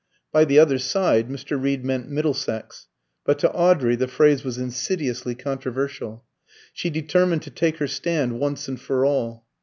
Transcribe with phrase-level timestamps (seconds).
[0.31, 1.61] By "the other side" Mr.
[1.61, 2.87] Reed meant Middlesex,
[3.23, 6.25] but to Audrey the phrase was insidiously controversial.
[6.73, 9.45] She determined to take her stand once and for all.